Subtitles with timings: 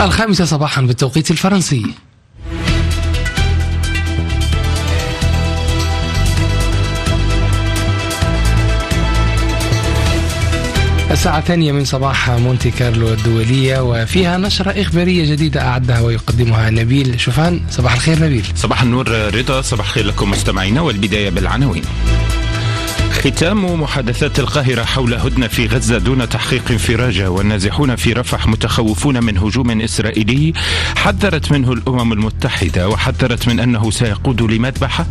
[0.00, 1.86] الخامسة صباحا بالتوقيت الفرنسي.
[11.10, 17.60] الساعة الثانية من صباح مونتي كارلو الدولية وفيها نشرة إخبارية جديدة أعدها ويقدمها نبيل شوفان.
[17.70, 18.46] صباح الخير نبيل.
[18.54, 19.62] صباح النور رضا.
[19.62, 21.82] صباح الخير لكم مستمعينا والبداية بالعناوين.
[23.26, 29.38] ختام محادثات القاهرة حول هدنة في غزة دون تحقيق انفراجة والنازحون في رفح متخوفون من
[29.38, 30.52] هجوم إسرائيلي
[30.96, 35.06] حذرت منه الأمم المتحدة وحذرت من أنه سيقود لمذبحة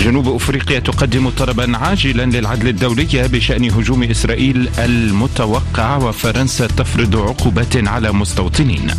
[0.00, 8.12] جنوب أفريقيا تقدم طلبا عاجلا للعدل الدولي بشأن هجوم إسرائيل المتوقع وفرنسا تفرض عقوبات على
[8.12, 8.90] مستوطنين.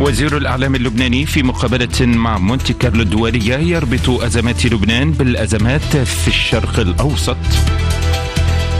[0.00, 6.80] وزير الإعلام اللبناني في مقابلة مع مونتي كارلو الدولية يربط أزمات لبنان بالأزمات في الشرق
[6.80, 7.36] الأوسط.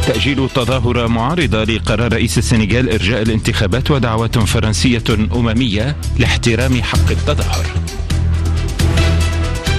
[0.07, 5.05] تأجيل تظاهرة معارضة لقرار رئيس السنغال إرجاء الانتخابات ودعوات فرنسية
[5.37, 7.67] أممية لاحترام حق التظاهر.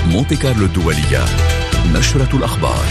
[0.07, 1.25] مونتي كارلو الدولية
[1.93, 2.85] نشرة الأخبار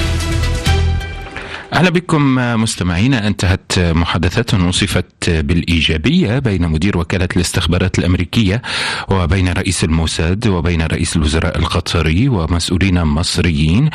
[1.76, 8.62] أهلا بكم مستمعينا انتهت محادثات وصفت بالإيجابية بين مدير وكالة الاستخبارات الأمريكية
[9.08, 13.90] وبين رئيس الموساد وبين رئيس الوزراء القطري ومسؤولين مصريين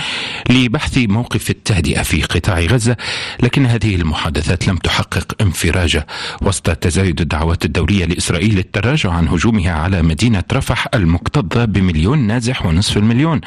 [0.49, 2.97] لبحث موقف التهدئة في قطاع غزة.
[3.43, 6.07] لكن هذه المحادثات لم تحقق انفراجه
[6.41, 12.97] وسط تزايد الدعوات الدولية لإسرائيل للتراجع عن هجومها على مدينة رفح المكتظة بمليون نازح ونصف
[12.97, 13.41] المليون.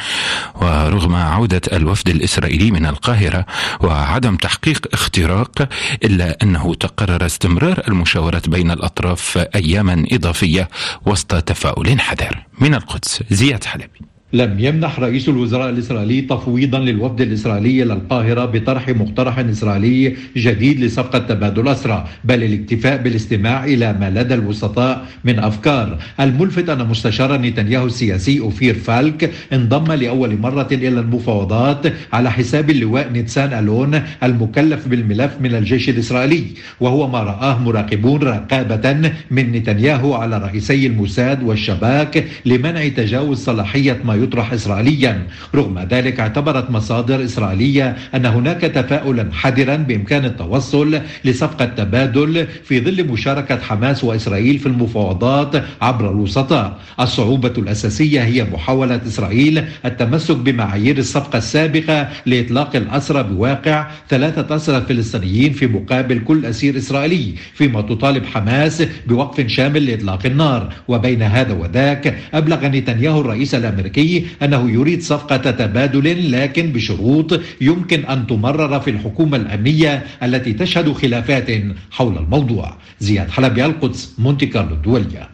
[0.54, 3.46] ورغم عودة الوفد الإسرائيلي من القاهرة
[3.80, 5.68] وعدم عدم تحقيق اختراق
[6.04, 10.68] إلا أنه تقرر استمرار المشاورات بين الأطراف أياما إضافية
[11.06, 12.46] وسط تفاؤل حذر.
[12.58, 14.13] من القدس زياد حلبي.
[14.34, 21.18] لم يمنح رئيس الوزراء الإسرائيلي تفويضا للوفد الإسرائيلي إلى القاهرة بطرح مقترح إسرائيلي جديد لصفقة
[21.18, 25.98] تبادل أسرى بل الاكتفاء بالاستماع إلى ما لدى الوسطاء من أفكار.
[26.20, 33.12] الملفت أن مستشار نتنياهو السياسي أوفير فالك انضم لأول مرة إلى المفاوضات على حساب اللواء
[33.12, 36.44] نيتسان ألون المكلف بالملف من الجيش الإسرائيلي
[36.80, 44.23] وهو ما رآه مراقبون رقابة من نتنياهو على رئيسي الموساد والشباك لمنع تجاوز صلاحية ما
[44.24, 45.26] يطرح إسرائيليا.
[45.54, 53.08] رغم ذلك اعتبرت مصادر إسرائيلية أن هناك تفاؤلا حذرا بإمكان التوصل لصفقة تبادل في ظل
[53.08, 61.38] مشاركة حماس وإسرائيل في المفاوضات عبر الوسطاء الصعوبة الأساسية هي محاولة إسرائيل التمسك بمعايير الصفقة
[61.38, 68.82] السابقة لإطلاق الأسرى بواقع ثلاثة أسرى فلسطينيين في مقابل كل أسير إسرائيلي فيما تطالب حماس
[69.06, 70.62] بوقف شامل لإطلاق النار.
[70.88, 72.04] وبين هذا وذاك
[72.34, 74.03] أبلغ نتنياهو الرئيس الأمريكي
[74.42, 81.48] أنه يريد صفقة تبادل لكن بشروط يمكن أن تمرر في الحكومة الأمنية التي تشهد خلافات
[81.90, 82.76] حول الموضوع.
[83.00, 85.33] زياد حلبي القدس مونتي كارلو الدولية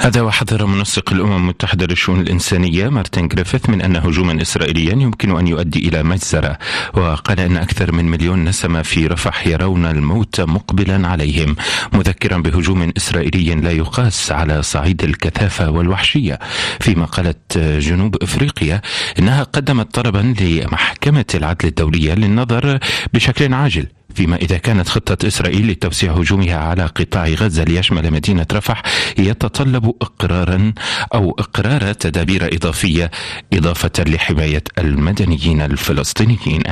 [0.00, 5.46] هذا وحذر منسق الأمم المتحدة للشؤون الإنسانية مارتن جريفيث من أن هجوما إسرائيليا يمكن أن
[5.46, 6.58] يؤدي إلى مجزرة
[6.94, 11.56] وقال أن أكثر من مليون نسمة في رفح يرون الموت مقبلا عليهم
[11.92, 16.38] مذكرا بهجوم إسرائيلي لا يقاس على صعيد الكثافة والوحشية.
[16.80, 18.80] فيما قالت جنوب إفريقيا
[19.18, 22.78] إنها قدمت طلبا لمحكمة العدل الدولية للنظر
[23.14, 23.86] بشكل عاجل.
[24.14, 28.82] فيما إذا كانت خطة إسرائيل لتوسيع هجومها على قطاع غزة ليشمل مدينة رفح
[29.18, 30.72] يتطلب إقرارا
[31.14, 33.10] أو إقرار تدابير إضافية
[33.52, 36.62] إضافة لحماية المدنيين الفلسطينيين.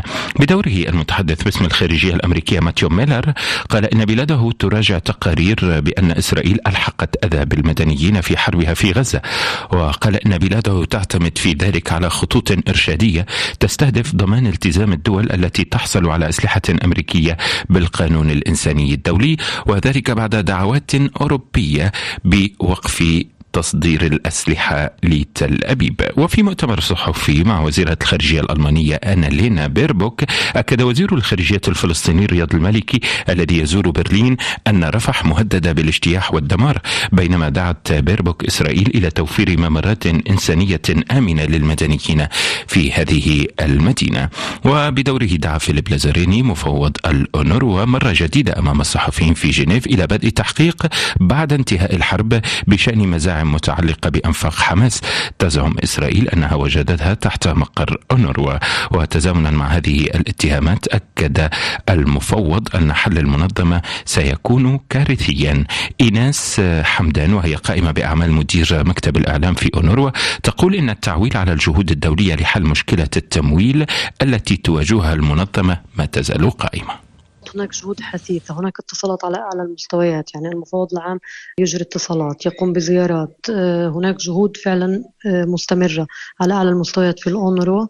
[0.40, 3.32] بدوره المتحدث باسم الخارجية الأمريكية ماتيو ميلر
[3.70, 9.22] قال إن بلاده تراجع تقارير بأن إسرائيل ألحقت أذى بالمدنيين في حربها في غزة
[9.70, 13.26] وقال إن بلاده تعتمد في ذلك على خطوط إرشادية
[13.60, 17.31] تستهدف ضمان التزام الدول التي تحصل على أسلحة أمريكية
[17.68, 21.92] بالقانون الإنساني الدولي وذلك بعد دعوات أوروبية
[22.24, 26.00] بوقف تصدير الأسلحة لتل أبيب.
[26.16, 30.24] وفي مؤتمر صحفي مع وزيرة الخارجية الألمانية أنا لينا بيربوك
[30.56, 34.36] أكد وزير الخارجية الفلسطيني رياض المالكي الذي يزور برلين
[34.68, 36.78] أن رفح مهددة بالاجتياح والدمار
[37.12, 42.26] بينما دعت بيربوك إسرائيل إلى توفير ممرات إنسانية آمنة للمدنيين
[42.66, 44.28] في هذه المدينة.
[44.64, 50.86] وبدوره دعا فيليب لازاريني مفوض الأونروا مرة جديدة أمام الصحفيين في جنيف إلى بدء تحقيق
[51.20, 55.00] بعد انتهاء الحرب بشأن مزاعم متعلقة بأنفاق حماس.
[55.38, 58.58] تزعم إسرائيل أنها وجدتها تحت مقر أونروا
[58.90, 61.48] وتزامنا مع هذه الاتهامات أكد
[61.88, 65.64] المفوض أن حل المنظمة سيكون كارثيا.
[66.00, 70.10] إيناس حمدان وهي قائمة بأعمال مدير مكتب الإعلام في أونروا
[70.42, 73.86] تقول إن التعويل على الجهود الدولية لحل مشكلة التمويل
[74.22, 77.11] التي تواجهها المنظمة ما تزال قائمة.
[77.54, 81.18] هناك جهود حثيثة هناك اتصالات على أعلى المستويات يعني المفوض العام
[81.58, 83.46] يجري اتصالات يقوم بزيارات.
[83.50, 86.06] آه، هناك جهود فعلا آه، مستمرة
[86.40, 87.86] على أعلى المستويات في الأونروا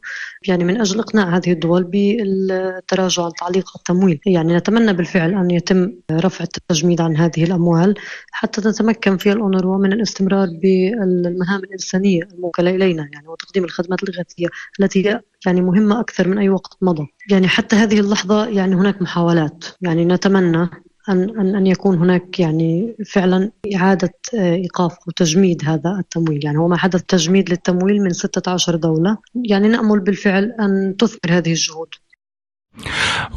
[0.49, 4.21] يعني من أجل إقناع هذه الدول بالتراجع عن تعليق التمويل.
[4.27, 7.95] يعني نتمنى بالفعل أن يتم رفع التجميد عن هذه الأموال
[8.33, 14.47] حتى تتمكن في الأونروا من الاستمرار بالمهام الإنسانية الموكلة إلينا يعني وتقديم الخدمات الإغاثية
[14.81, 15.03] التي
[15.47, 17.07] يعني مهمة أكثر من أي وقت مضى.
[17.31, 19.65] يعني حتى هذه اللحظة يعني هناك محاولات.
[19.81, 20.69] يعني نتمنى
[21.09, 26.45] أن أن أن يكون هناك يعني فعلا إعادة آه، إيقاف وتجميد هذا التمويل.
[26.45, 29.17] يعني هو ما حدث تجميد للتمويل من 16 دولة.
[29.35, 31.89] يعني نأمل بالفعل أن تثمر هذه الجهود.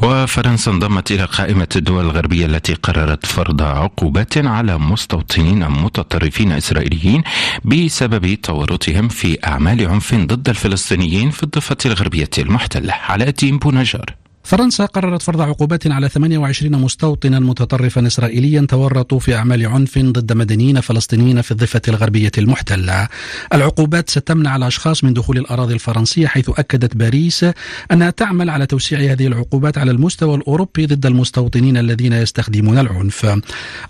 [0.02, 7.22] وفرنسا انضمت إلى قائمة الدول الغربية التي قررت فرض عقوبات على مستوطنين متطرفين إسرائيليين
[7.64, 12.92] بسبب تورطهم في أعمال عنف ضد الفلسطينيين في الضفة الغربية المحتلة.
[12.92, 19.66] على الدين بونجار فرنسا قررت فرض عقوبات على 28 مستوطنا متطرفا إسرائيليا تورطوا في أعمال
[19.66, 23.08] عنف ضد مدنيين فلسطينيين في الضفة الغربية المحتلة.
[23.54, 27.46] العقوبات ستمنع على اشخاص من دخول الأراضي الفرنسية حيث أكدت باريس
[27.92, 33.40] انها تعمل على توسيع هذه العقوبات على المستوى الأوروبي ضد المستوطنين الذين يستخدمون العنف.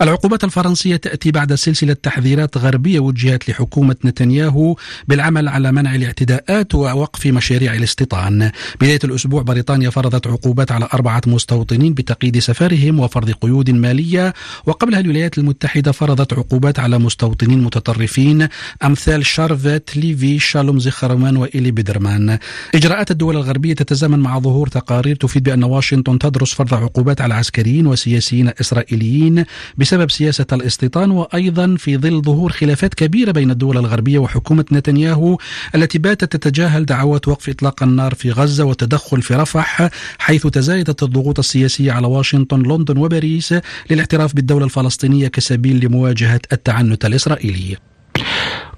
[0.03, 4.77] العقوبات الفرنسية تأتي بعد سلسلة تحذيرات غربية وجهت لحكومة نتنياهو
[5.09, 8.51] بالعمل على منع الاعتداءات ووقف مشاريع الاستيطان.
[8.81, 14.35] بداية الأسبوع بريطانيا فرضت عقوبات عقوبات على أربعة مستوطنين بتقييد سفرهم وفرض قيود مالية.
[14.67, 18.49] وقبلها الولايات المتحدة فرضت عقوبات على مستوطنين متطرفين
[18.85, 22.39] أمثال شارفيت ليفي شالوم زخرمان وإيلي بيدرمان.
[22.75, 27.87] إجراءات الدول الغربية تتزامن مع ظهور تقارير تفيد بأن واشنطن تدرس فرض عقوبات على عسكريين
[27.87, 29.45] وسياسيين إسرائيليين
[29.79, 35.39] بسبب سياسة الاستيطان وأيضا في ظل ظهور خلافات كبيرة بين الدول الغربية وحكومة نتنياهو
[35.75, 39.89] التي باتت تتجاهل دعوات وقف إطلاق النار في غزة والتدخل في رفح
[40.19, 43.55] حيث حيث تزايدت الضغوط السياسية على واشنطن لندن وباريس
[43.91, 47.77] للاعتراف بالدولة الفلسطينية كسبيل لمواجهة التعنت الإسرائيلي.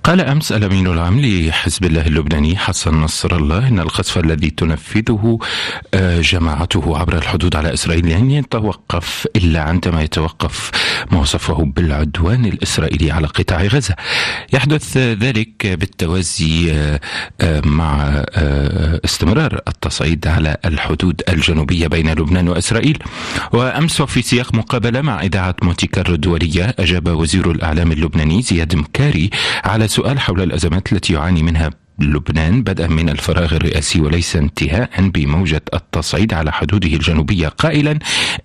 [0.08, 5.38] قال أمس الأمين العام لحزب الله اللبناني حسن نصر الله إن القصف الذي تنفذه
[5.94, 10.70] آه، جماعته عبر الحدود على إسرائيل لن يتوقف إلا عندما يتوقف
[11.12, 13.94] ما وصفه بالعدوان الإسرائيلي على قطاع غزة.
[14.52, 17.00] يحدث ذلك بالتوازي آه،
[17.40, 18.24] آه، مع
[19.04, 22.98] استمرار التصعيد على الحدود الجنوبية بين لبنان وإسرائيل.
[23.52, 29.30] وأمس وفي سياق مقابلة مع إذاعة مونتي الدولية أجاب وزير الإعلام اللبناني زياد مكاري
[29.64, 31.70] على سؤال حول الأزمات التي يعاني منها.
[31.98, 37.48] لبنان بدءا من الفراغ الرئاسي وليس انتهاء بموجة التصعيد على حدوده الجنوبية.
[37.48, 37.98] قائلا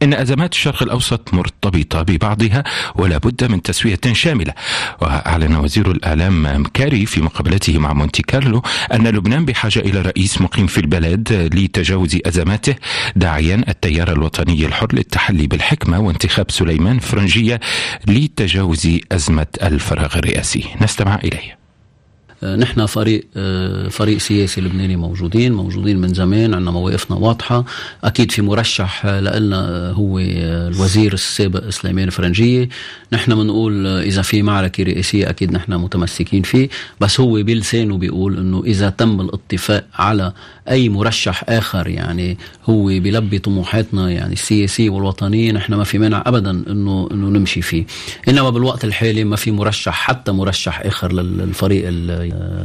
[0.04, 2.64] إن أزمات الشرق الأوسط مرتبطة ببعضها
[2.96, 4.54] ولا بد من تسوية شاملة.
[5.02, 8.62] وأعلن وزير الإعلام مكاري في مقابلته مع مونتي كارلو
[8.94, 12.76] أن لبنان بحاجة إلى رئيس مقيم في البلد لتجاوز أزماته
[13.16, 17.60] داعيا التيار الوطني الحر للتحلي بالحكمة وانتخاب سليمان فرنجية
[18.08, 20.66] لتجاوز أزمة الفراغ الرئاسي.
[20.82, 21.63] نستمع إليه.
[22.44, 27.66] نحن فريق آه، فريق سياسي لبناني موجودين موجودين من زمان عندنا مواقفنا واضحة.
[28.04, 32.70] أكيد في مرشح لنا هو الوزير السابق سليمان فرنجية.
[33.14, 36.70] نحن بنقول إذا في معركة رئاسية أكيد نحن متمسكين فيه.
[37.02, 40.34] بس هو بلسانه بيقول أنه إذا تم الاتفاق على
[40.70, 42.38] أي مرشح آخر يعني
[42.70, 47.86] هو بيلبي طموحاتنا يعني السياسية والوطنية نحن ما في مانع أبدا أنه أنه نمشي فيه.
[48.28, 51.88] إنما بالوقت الحالي ما في مرشح حتى مرشح آخر للفريق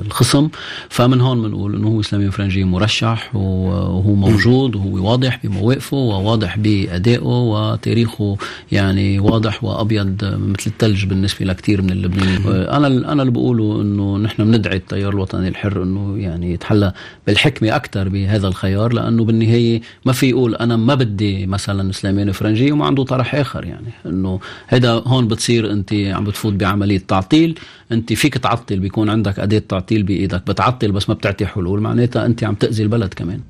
[0.06, 0.48] الخصم.
[0.88, 7.22] فمن هون بنقول إنه هو إسلامي فرنجي مرشح وهو موجود وهو واضح بمواقفه وواضح بأدائه
[7.22, 8.37] وتاريخه
[8.72, 12.46] يعني واضح وأبيض مثل الثلج بالنسبة لكثير من اللبنانيين.
[12.46, 16.92] أنا أنا اللي بقوله إنه نحن بندعي التيار الوطني الحر إنه يعني يتحلى
[17.26, 22.72] بالحكمة أكثر بهذا الخيار لأنه بالنهاية ما في يقول أنا ما بدي مثلا إسلامي فرنجي
[22.72, 23.87] وما عنده طرح آخر يعني.
[24.06, 27.58] إنه هذا هون بتصير أنت عم بتفوت بعملية تعطيل
[27.92, 32.45] انت فيك تعطل بيكون عندك اداه تعطيل بإيدك بتعطل بس ما بتعطي حلول معناتها انت
[32.45, 33.40] عم تأذي البلد كمان.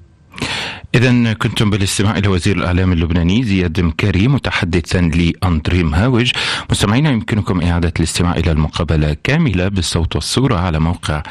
[0.95, 6.33] إذا كنتم بالاستماع إلى وزير الإعلام اللبناني زياد مكاري متحدثا لأندري مهاوج
[6.71, 11.23] مستمعينا يمكنكم إعادة الاستماع إلى المقابلة كاملة بالصوت والصورة على موقع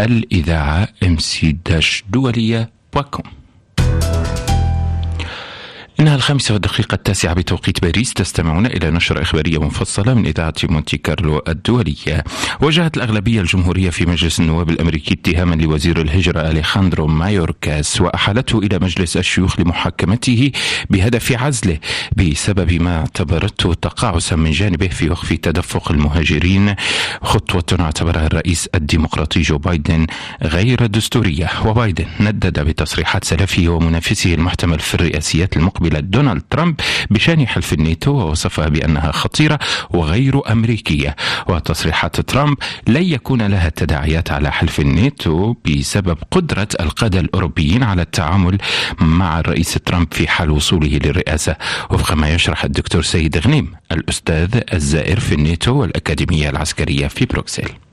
[0.00, 0.88] الإذاعة
[2.10, 3.22] دولية وكم
[6.00, 8.14] إنها الخامسة والدقيقة التاسعة بتوقيت باريس.
[8.14, 12.24] تستمعون إلى نشرة إخبارية مفصلة من إذاعة مونتي كارلو الدولية.
[12.60, 19.16] وجهت الأغلبية الجمهورية في مجلس النواب الأمريكي اتهاما لوزير الهجرة أليخاندرو مايوركاس وأحالته إلى مجلس
[19.16, 20.52] الشيوخ لمحاكمته
[20.90, 21.78] بهدف عزله
[22.16, 26.74] بسبب ما اعتبرته تقاعسا من جانبه في وقف تدفق المهاجرين.
[27.22, 30.06] خطوة اعتبرها الرئيس الديمقراطي جو بايدن
[30.42, 35.85] غير دستورية وبايدن ندد بتصريحات سلفه ومنافسه المحتمل في الرئاسيات المقبلة.
[35.86, 39.58] المقبلة دونالد ترامب بشأن حلف الناتو ووصفها بأنها خطيرة
[39.90, 41.16] وغير أمريكية.
[41.48, 48.58] وتصريحات ترامب لن يكون لها تداعيات على حلف الناتو بسبب قدرة القادة الأوروبيين على التعامل
[49.00, 51.56] مع الرئيس ترامب في حال وصوله للرئاسة.
[51.90, 57.85] وفق ما يشرح الدكتور سيد غنيم الأستاذ الزائر في الناتو والأكاديمية العسكرية في بروكسل.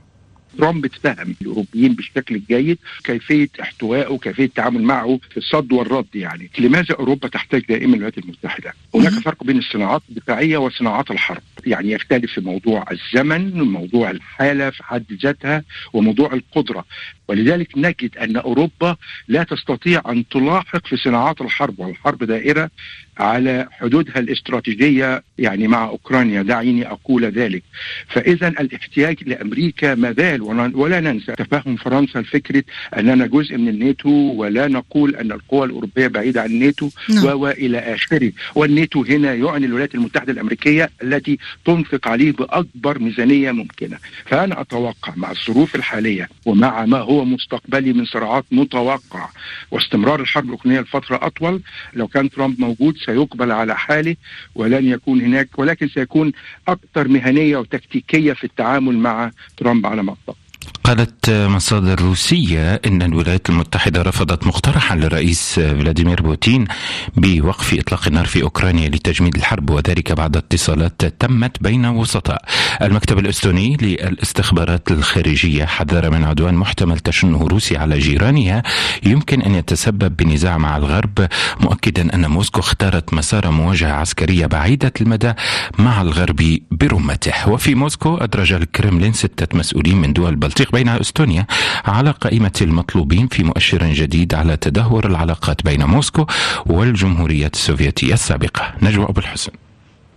[0.57, 6.49] ترامب اتفهم الأوروبيين بالشكل الجيد كيفية احتوائه وكيفيه التعامل معه في الصد والرد يعني.
[6.59, 11.41] لماذا أوروبا تحتاج دائما الولايات المتحدة؟ هناك فرق بين الصناعات الدفاعية وصناعات الحرب.
[11.65, 16.85] يعني يختلف في موضوع الزمن وموضوع الحالة في حد ذاتها وموضوع القدرة.
[17.33, 18.95] ولذلك نجد أن أوروبا
[19.27, 22.69] لا تستطيع أن تلاحق في صناعات الحرب والحرب دائرة
[23.17, 26.41] على حدودها الاستراتيجية يعني مع أوكرانيا.
[26.41, 27.63] دعيني أقول ذلك.
[28.07, 30.41] فإذا الاحتياج لأمريكا ما زال
[30.75, 32.63] ولا ننسى تفهم فرنسا لفكره
[32.97, 37.25] أننا جزء من الناتو ولا نقول أن القوى الأوروبية بعيدة عن الناتو نعم.
[37.25, 38.31] وإلى آخره.
[38.55, 43.97] والناتو هنا يعني الولايات المتحدة الأمريكية التي تنفق عليه بأكبر ميزانية ممكنة.
[44.25, 49.29] فأنا أتوقع مع الظروف الحالية ومع ما هو مستقبلي من صراعات متوقع.
[49.71, 51.61] واستمرار الحرب الأوكرانية لفترة أطول
[51.93, 54.15] لو كان ترامب موجود سيقبل على حاله
[54.55, 56.31] ولن يكون هناك ولكن سيكون
[56.67, 60.42] أكثر مهنية وتكتيكية في التعامل مع ترامب على ما اعتقد
[60.83, 66.67] قالت مصادر روسية إن الولايات المتحدة رفضت مقترحا للرئيس فلاديمير بوتين
[67.15, 72.45] بوقف إطلاق النار في أوكرانيا لتجميد الحرب وذلك بعد اتصالات تمت بين وسطاء.
[72.81, 78.63] المكتب الأستوني للاستخبارات الخارجية حذر من عدوان محتمل تشنه روسيا على جيرانها
[79.05, 81.27] يمكن أن يتسبب بنزاع مع الغرب
[81.59, 85.33] مؤكدا أن موسكو اختارت مسار مواجهة عسكرية بعيدة المدى
[85.79, 87.49] مع الغرب برمته.
[87.49, 91.45] وفي موسكو أدرج الكرملين ستة مسؤولين من دول البلطيق بين إستونيا
[91.85, 96.25] على قائمة المطلوبين في مؤشر جديد على تدهور العلاقات بين موسكو
[96.65, 98.73] والجمهورية السوفيتية السابقة.
[98.81, 99.51] نجوى أبو الحسن.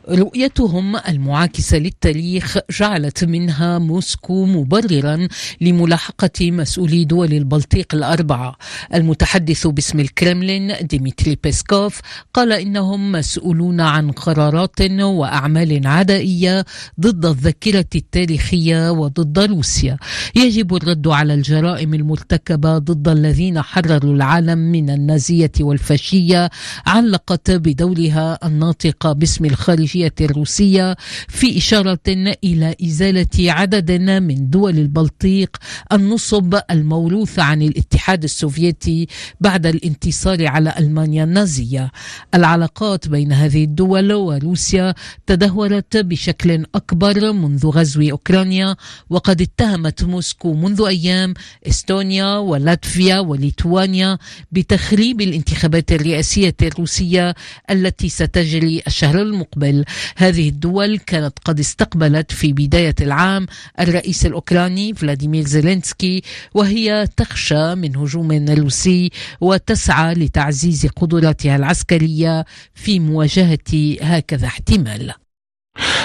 [0.08, 5.28] رؤيتهم المعاكسة للتاريخ جعلت منها موسكو مبررا
[5.60, 8.56] لملاحقة مسؤولي دول البلطيق الأربعة.
[8.94, 12.00] المتحدث باسم الكرملين ديمتري بيسكوف
[12.34, 16.64] قال إنهم مسؤولون عن قرارات وأعمال عدائية
[17.00, 19.96] ضد الذاكرة التاريخية وضد روسيا.
[20.36, 26.50] يجب الرد على الجرائم المرتكبة ضد الذين حرروا العالم من النازية والفاشية
[26.86, 30.97] علقت بدورها الناطقة باسم الخارجية الجغرافية الروسية
[31.29, 31.99] في إشارة
[32.45, 35.57] إلى إزالة عدد من دول البلطيق
[35.93, 39.07] النصب الموروث عن الاتحاد السوفيتي
[39.41, 41.93] بعد الانتصار على ألمانيا النازية.
[42.35, 44.95] العلاقات بين هذه الدول وروسيا
[45.26, 48.76] تدهورت بشكل أكبر منذ غزو أوكرانيا
[49.11, 51.35] وقد اتهمت موسكو منذ أيام
[51.69, 54.19] إستونيا ولاتفيا وليتوانيا
[54.53, 57.35] بتخريب الانتخابات الرئاسية الروسية
[57.71, 59.85] التي ستجري الشهر المقبل.
[60.16, 63.47] هذه الدول كانت قد استقبلت في بداية العام
[63.81, 66.23] الرئيس الأوكراني فلاديمير زيلينسكي
[66.55, 75.12] وهي تخشى من هجوم روسي وتسعى لتعزيز قدراتها العسكرية في مواجهة هكذا احتمال.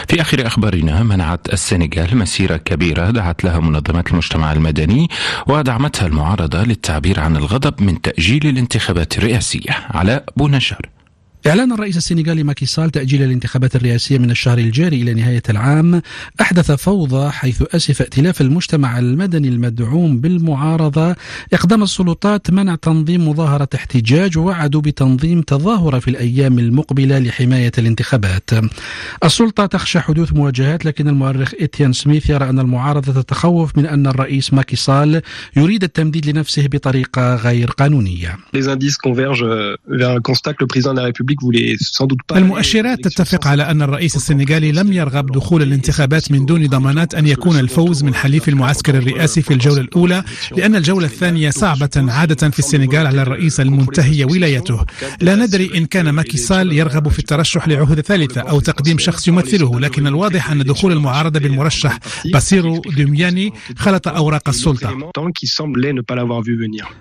[0.07, 5.07] في آخر أخبارنا منعت السنغال مسيرة كبيرة دعت لها منظمات المجتمع المدني
[5.47, 10.89] ودعمتها المعارضة للتعبير عن الغضب من تأجيل الانتخابات الرئاسية على بونشر
[11.47, 16.01] إعلان الرئيس السنغالي ماكي سال تأجيل الانتخابات الرئاسية من الشهر الجاري إلى نهاية العام.
[16.41, 21.15] أحدث فوضى حيث أسف ائتلاف المجتمع المدني المدعوم بالمعارضة.
[21.53, 28.49] إقدام السلطات منع تنظيم مظاهرة احتجاج ووعدوا بتنظيم تظاهرة في الأيام المقبلة لحماية الانتخابات.
[29.23, 34.53] السلطة تخشى حدوث مواجهات لكن المؤرخ إتيان سميث يرى أن المعارضة تتخوف من أن الرئيس
[34.53, 35.21] ماكي سال
[35.55, 38.37] يريد التمديد لنفسه بطريقة غير قانونية.
[42.35, 47.59] المؤشرات تتفق على أن الرئيس السنغالي لم يرغب دخول الانتخابات من دون ضمانات أن يكون
[47.59, 50.23] الفوز من حليف المعسكر الرئاسي في الجولة الأولى
[50.57, 54.85] لأن الجولة الثانية صعبة عادة في السنغال على الرئيس المنتهي ولايته.
[55.21, 60.07] لا ندري إن كان ماكيسال يرغب في الترشح لعهدة ثالثة أو تقديم شخص يمثله لكن
[60.07, 61.99] الواضح أن دخول المعارضة بالمرشح
[62.33, 64.89] باسيرو دومياني خلط أوراق السلطة.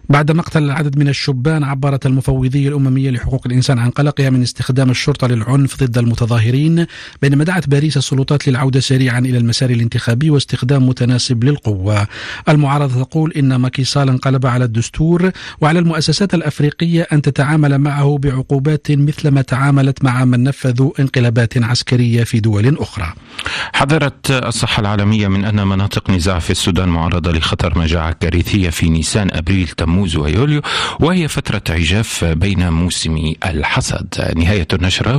[0.09, 5.27] بعد مقتل العدد من الشبان عبرت المفوضية الأممية لحقوق الإنسان عن قلقها من استخدام الشرطة
[5.27, 6.87] للعنف ضد المتظاهرين
[7.23, 12.07] بينما دعت باريس السلطات للعودة سريعا إلى المسار الانتخابي واستخدام متناسب للقوة.
[12.49, 19.29] المعارضة تقول إن ماكيسال انقلب على الدستور وعلى المؤسسات الأفريقية أن تتعامل معه بعقوبات مثل
[19.29, 23.13] ما تعاملت مع من نفذوا انقلابات عسكرية في دول أخرى.
[23.73, 29.29] حذرت الصحة العالمية من أن مناطق نزاع في السودان معرضة لخطر مجاعة كارثية في نيسان
[29.33, 30.63] أبريل تموز ويوليو
[31.01, 34.10] وهي فترة عجاف بين موسمي الحصاد.
[34.19, 35.19] بعد نهاية النشرة.